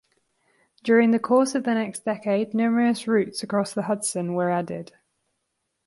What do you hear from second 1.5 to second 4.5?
of the next decade numerous routes across the Hudson were